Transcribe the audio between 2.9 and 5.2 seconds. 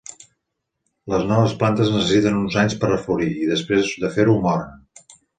a florir, i després de fer-ho moren.